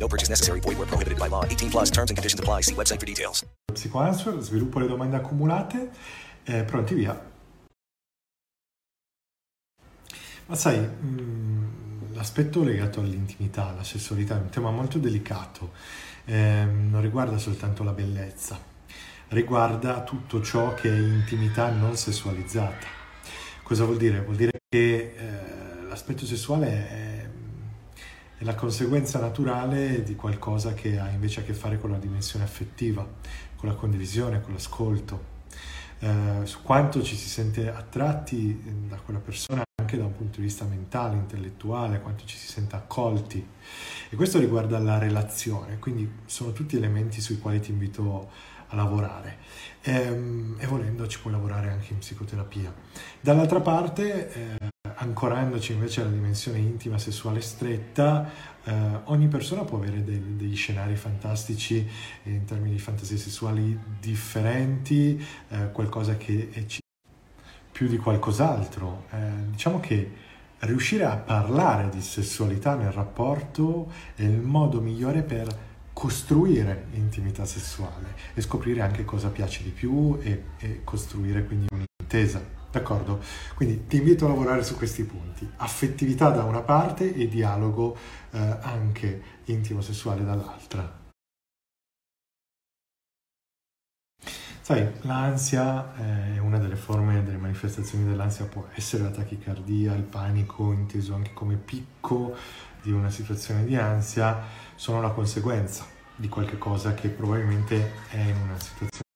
[0.00, 0.60] No purchase necessary.
[0.60, 1.44] Void where prohibited by law.
[1.44, 2.62] 18 plus terms and conditions apply.
[2.62, 3.44] See website for details.
[3.72, 5.90] Psicoanswer, sviluppo le domande accumulate.
[6.44, 7.28] Eh, pronti via.
[10.46, 15.72] Ma sai, mh, l'aspetto legato all'intimità, alla sessualità è un tema molto delicato.
[16.24, 18.58] Eh, non riguarda soltanto la bellezza,
[19.28, 22.86] riguarda tutto ciò che è intimità non sessualizzata.
[23.62, 24.22] Cosa vuol dire?
[24.22, 27.09] Vuol dire che eh, l'aspetto sessuale è,
[28.40, 32.42] è la conseguenza naturale di qualcosa che ha invece a che fare con la dimensione
[32.42, 33.06] affettiva,
[33.54, 35.24] con la condivisione, con l'ascolto,
[35.98, 40.46] eh, su quanto ci si sente attratti da quella persona anche da un punto di
[40.46, 43.46] vista mentale, intellettuale, quanto ci si sente accolti.
[44.08, 48.30] E questo riguarda la relazione, quindi sono tutti elementi sui quali ti invito
[48.68, 49.36] a lavorare
[49.82, 52.72] e, ehm, e volendo ci puoi lavorare anche in psicoterapia.
[53.20, 54.69] Dall'altra parte, eh,
[55.00, 58.30] ancorandoci invece alla dimensione intima, sessuale stretta,
[58.64, 58.72] eh,
[59.04, 61.86] ogni persona può avere dei, degli scenari fantastici
[62.24, 66.64] in termini di fantasie sessuali differenti, eh, qualcosa che è
[67.72, 69.06] più di qualcos'altro.
[69.10, 70.28] Eh, diciamo che
[70.60, 78.14] riuscire a parlare di sessualità nel rapporto è il modo migliore per costruire intimità sessuale
[78.34, 82.59] e scoprire anche cosa piace di più e, e costruire quindi un'intesa.
[82.70, 83.20] D'accordo?
[83.54, 85.48] Quindi ti invito a lavorare su questi punti.
[85.56, 87.96] Affettività da una parte e dialogo
[88.30, 90.98] eh, anche intimo sessuale dall'altra.
[94.62, 100.70] Sai, l'ansia è una delle forme, delle manifestazioni dell'ansia può essere la tachicardia, il panico,
[100.70, 102.36] inteso anche come picco
[102.80, 104.40] di una situazione di ansia,
[104.76, 105.84] sono la conseguenza
[106.14, 109.09] di qualche cosa che probabilmente è in una situazione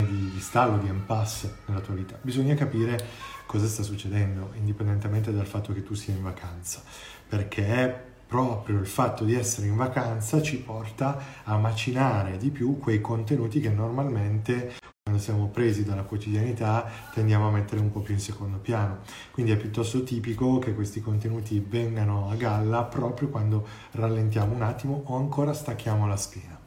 [0.62, 2.18] di, di impasse nella tua vita.
[2.20, 2.98] Bisogna capire
[3.46, 6.82] cosa sta succedendo, indipendentemente dal fatto che tu sia in vacanza,
[7.28, 13.00] perché proprio il fatto di essere in vacanza ci porta a macinare di più quei
[13.00, 18.20] contenuti che normalmente quando siamo presi dalla quotidianità tendiamo a mettere un po' più in
[18.20, 19.00] secondo piano.
[19.30, 25.02] Quindi è piuttosto tipico che questi contenuti vengano a galla proprio quando rallentiamo un attimo
[25.04, 26.58] o ancora stacchiamo la spina.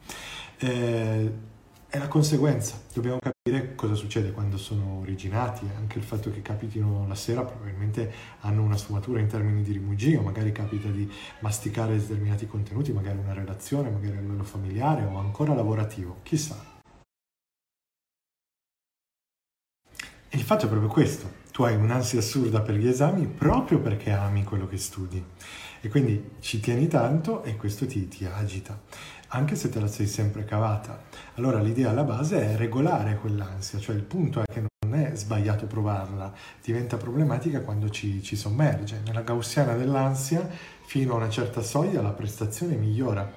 [0.56, 1.32] Eh,
[1.90, 7.06] è la conseguenza, dobbiamo capire cosa succede quando sono originati, anche il fatto che capitino
[7.08, 11.10] la sera probabilmente hanno una sfumatura in termini di rimugio, magari capita di
[11.40, 16.76] masticare determinati contenuti, magari una relazione, magari a livello familiare o ancora lavorativo, chissà.
[20.30, 24.10] E il fatto è proprio questo, tu hai un'ansia assurda per gli esami proprio perché
[24.10, 25.24] ami quello che studi.
[25.80, 28.78] E quindi ci tieni tanto e questo ti, ti agita,
[29.28, 31.02] anche se te la sei sempre cavata.
[31.34, 35.66] Allora l'idea alla base è regolare quell'ansia, cioè il punto è che non è sbagliato
[35.66, 39.02] provarla, diventa problematica quando ci, ci sommerge.
[39.04, 40.48] Nella gaussiana dell'ansia
[40.86, 43.30] fino a una certa soglia la prestazione migliora,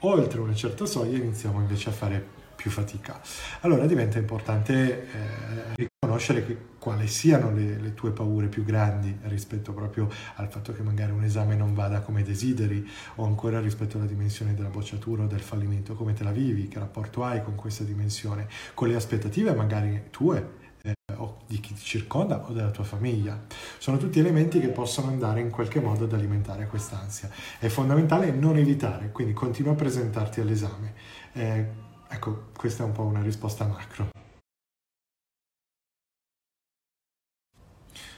[0.00, 3.20] oltre una certa soglia iniziamo invece a fare più fatica.
[3.62, 9.72] Allora diventa importante eh, riconoscere che, quali siano le, le, tue paure più grandi rispetto
[9.72, 14.06] proprio al fatto che magari un esame non vada come desideri o ancora rispetto alla
[14.06, 17.82] dimensione della bocciatura o del fallimento, come te la vivi, che rapporto hai con questa
[17.82, 22.84] dimensione, con le aspettative magari tue eh, o di chi ti circonda o della tua
[22.84, 23.44] famiglia.
[23.78, 27.28] Sono tutti elementi che possono andare in qualche modo ad alimentare quest'ansia.
[27.58, 30.94] È fondamentale non evitare, quindi continua a presentarti all'esame.
[31.32, 34.10] Eh, ecco, questa è un po' una risposta macro.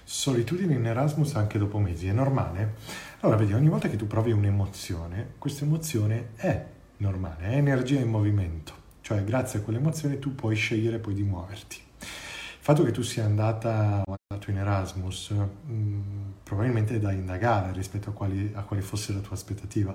[0.03, 2.75] Solitudine in Erasmus anche dopo mesi, è normale?
[3.21, 6.67] Allora, vedi, ogni volta che tu provi un'emozione, questa emozione è
[6.99, 11.81] normale, è energia in movimento, cioè grazie a quell'emozione tu puoi scegliere poi di muoverti.
[12.01, 17.13] Il fatto che tu sia andata o andato in Erasmus mh, mm, probabilmente è da
[17.13, 19.95] indagare rispetto a quali, a quali fosse la tua aspettativa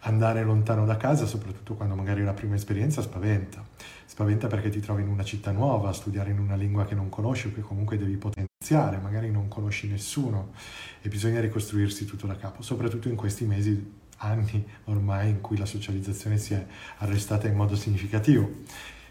[0.00, 3.64] andare lontano da casa, soprattutto quando magari è la prima esperienza, spaventa.
[4.06, 7.08] Spaventa perché ti trovi in una città nuova, a studiare in una lingua che non
[7.08, 10.52] conosci o che comunque devi potenziare, magari non conosci nessuno
[11.00, 15.66] e bisogna ricostruirsi tutto da capo, soprattutto in questi mesi, anni ormai in cui la
[15.66, 16.66] socializzazione si è
[16.98, 18.50] arrestata in modo significativo.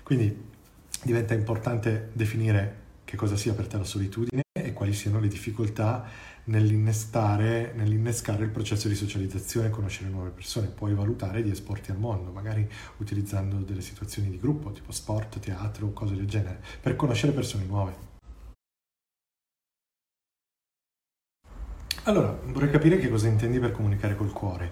[0.03, 0.45] Quindi
[1.03, 4.41] diventa importante definire che cosa sia per te la solitudine
[4.77, 6.05] quali siano le difficoltà
[6.45, 10.67] nell'innescare, nell'innescare il processo di socializzazione conoscere nuove persone.
[10.67, 15.91] Puoi valutare di esporti al mondo, magari utilizzando delle situazioni di gruppo, tipo sport, teatro,
[15.91, 18.16] cose del genere, per conoscere persone nuove.
[22.07, 24.71] Allora, vorrei capire che cosa intendi per comunicare col cuore.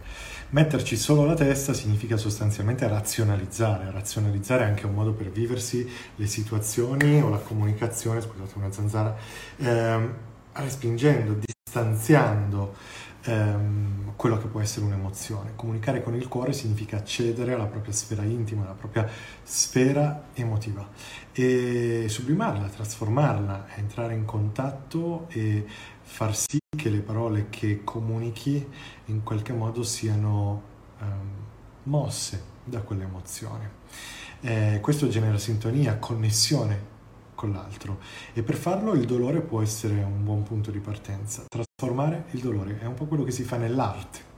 [0.52, 3.92] Metterci solo la testa significa sostanzialmente razionalizzare.
[3.92, 5.86] Razionalizzare è anche un modo per viversi
[6.16, 9.18] le situazioni o la comunicazione, scusate una zanzara,
[9.58, 10.14] ehm,
[10.54, 12.74] respingendo, distanziando
[13.26, 15.52] ehm, quello che può essere un'emozione.
[15.56, 19.10] Comunicare con il cuore significa accedere alla propria sfera intima, alla propria
[19.44, 20.88] sfera emotiva
[21.34, 25.66] e sublimarla, trasformarla, entrare in contatto e
[26.02, 27.15] far sì che le parole
[27.50, 28.66] che comunichi
[29.06, 30.62] in qualche modo siano
[31.00, 31.30] um,
[31.84, 33.84] mosse da quell'emozione.
[34.42, 36.94] Eh, questo genera sintonia, connessione
[37.36, 38.00] con l'altro
[38.34, 41.44] e per farlo il dolore può essere un buon punto di partenza.
[41.48, 44.34] Trasformare il dolore è un po' quello che si fa nell'arte.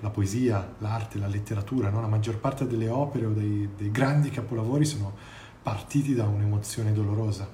[0.00, 2.00] La poesia, l'arte, la letteratura, no?
[2.00, 5.14] la maggior parte delle opere o dei, dei grandi capolavori sono
[5.62, 7.48] partiti da un'emozione dolorosa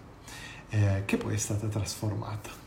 [0.69, 2.62] eh, che poi è stata trasformata.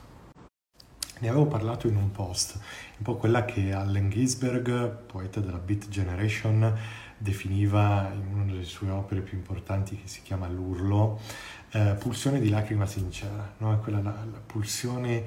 [1.20, 2.60] Ne avevo parlato in un post,
[2.98, 6.78] un po' quella che Allen Ginsberg, poeta della Beat Generation,
[7.18, 11.20] definiva in una delle sue opere più importanti che si chiama L'Urlo,
[11.72, 13.80] eh, pulsione di lacrima sincera, no?
[13.80, 15.24] quella la, la pulsione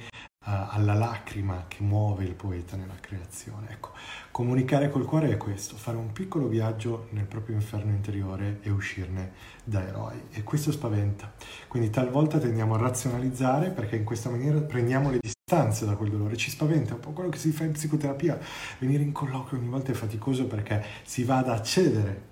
[0.49, 3.69] alla lacrima che muove il poeta nella creazione.
[3.71, 3.91] Ecco,
[4.31, 9.33] comunicare col cuore è questo, fare un piccolo viaggio nel proprio inferno interiore e uscirne
[9.65, 10.23] da eroi.
[10.31, 11.33] E questo spaventa.
[11.67, 16.37] Quindi talvolta tendiamo a razionalizzare perché in questa maniera prendiamo le distanze da quel dolore.
[16.37, 18.39] Ci spaventa un po' quello che si fa in psicoterapia.
[18.79, 22.23] Venire in colloquio ogni volta è faticoso perché si va ad accedere.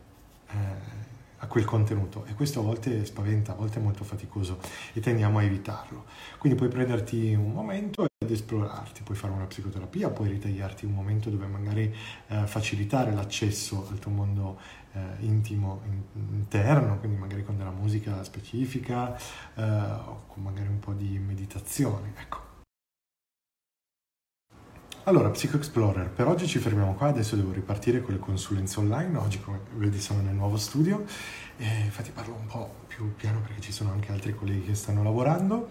[0.48, 1.04] Eh,
[1.38, 4.58] a quel contenuto e questo a volte spaventa, a volte è molto faticoso
[4.92, 6.04] e tendiamo a evitarlo.
[6.38, 11.28] Quindi puoi prenderti un momento ed esplorarti, puoi fare una psicoterapia, puoi ritagliarti un momento
[11.30, 11.94] dove magari
[12.28, 14.58] eh, facilitare l'accesso al tuo mondo
[14.92, 16.02] eh, intimo in,
[16.32, 19.16] interno, quindi magari con della musica specifica
[19.54, 22.12] eh, o con magari un po' di meditazione.
[22.18, 22.45] Ecco.
[25.08, 29.16] Allora, Psycho Explorer, per oggi ci fermiamo qua, adesso devo ripartire con le consulenze online,
[29.18, 31.04] oggi come vedi sono nel nuovo studio,
[31.58, 35.04] e infatti parlo un po' più piano perché ci sono anche altri colleghi che stanno
[35.04, 35.68] lavorando.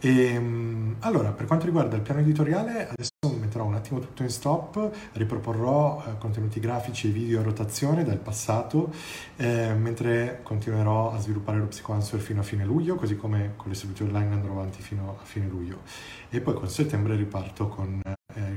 [0.00, 4.30] E, ehm, allora, per quanto riguarda il piano editoriale, adesso metterò un attimo tutto in
[4.30, 8.92] stop, riproporrò eh, contenuti grafici e video a rotazione dal passato,
[9.36, 13.76] eh, mentre continuerò a sviluppare lo Psychoanswer fino a fine luglio, così come con le
[13.76, 15.82] sedute online andrò avanti fino a fine luglio.
[16.30, 18.02] E poi con settembre riparto con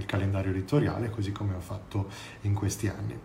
[0.06, 2.08] il calendario editoriale, così come ho fatto
[2.42, 3.20] in questi anni.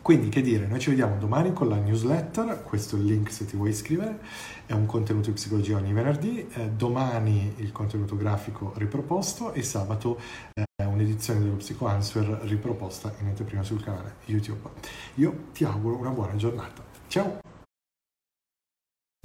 [0.00, 3.44] Quindi che dire, noi ci vediamo domani con la newsletter, questo è il link se
[3.44, 4.20] ti vuoi iscrivere,
[4.64, 10.20] è un contenuto di psicologia ogni venerdì, eh, domani il contenuto grafico riproposto e sabato
[10.54, 14.68] eh, un'edizione dello Psicoanswer riproposta in anteprima sul canale YouTube.
[15.14, 16.84] Io ti auguro una buona giornata.
[17.08, 17.40] Ciao!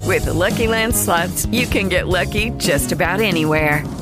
[0.04, 4.01] With the Lucky Land slots, you can get lucky just about anywhere.